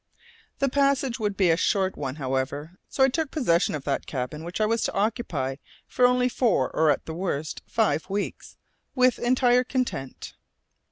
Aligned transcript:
The 0.57 0.67
passage 0.67 1.19
would 1.19 1.37
be 1.37 1.51
a 1.51 1.55
short 1.55 1.95
one, 1.95 2.15
however, 2.15 2.79
so 2.89 3.03
I 3.03 3.07
took 3.09 3.29
possession 3.29 3.75
of 3.75 3.83
that 3.83 4.07
cabin, 4.07 4.43
which 4.43 4.59
I 4.59 4.65
was 4.65 4.81
to 4.85 4.93
occupy 4.93 5.57
for 5.87 6.07
only 6.07 6.27
four, 6.27 6.75
or 6.75 6.89
at 6.89 7.05
the 7.05 7.13
worst 7.13 7.61
five 7.67 8.09
weeks, 8.09 8.57
with 8.95 9.19
entire 9.19 9.63
content. 9.63 10.33